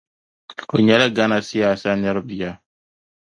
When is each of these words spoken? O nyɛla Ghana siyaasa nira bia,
O 0.73 0.75
nyɛla 0.83 1.07
Ghana 1.15 1.37
siyaasa 1.47 1.89
nira 1.99 2.21
bia, 2.29 2.51